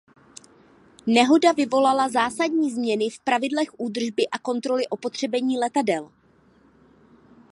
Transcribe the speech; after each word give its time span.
Nehoda 1.07 1.51
vyvolala 1.53 2.09
zásadní 2.09 2.71
změny 2.71 3.09
v 3.09 3.19
pravidlech 3.19 3.79
údržby 3.79 4.27
a 4.27 4.39
kontroly 4.39 4.87
opotřebení 4.87 5.57
letadel. 5.57 6.11